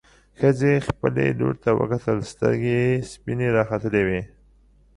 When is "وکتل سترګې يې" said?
1.79-3.03